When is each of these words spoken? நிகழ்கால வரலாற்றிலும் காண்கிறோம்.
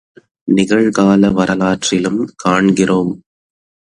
நிகழ்கால 0.47 1.31
வரலாற்றிலும் 1.33 2.21
காண்கிறோம். 2.35 3.13